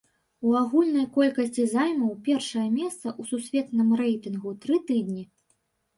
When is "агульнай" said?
0.59-1.05